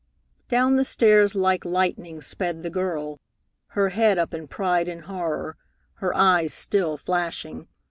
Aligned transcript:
Down 0.49 0.77
the 0.77 0.83
stairs 0.83 1.35
like 1.35 1.63
lightning 1.63 2.23
sped 2.23 2.63
the 2.63 2.71
girl, 2.71 3.19
her 3.77 3.89
head 3.89 4.17
up 4.17 4.33
in 4.33 4.47
pride 4.47 4.87
and 4.87 5.03
horror, 5.03 5.57
her 5.97 6.11
eyes 6.17 6.55
still 6.55 6.97
flashing. 6.97 7.67